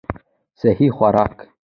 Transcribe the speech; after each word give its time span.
سهي 0.61 0.89
خوراک 0.91 1.35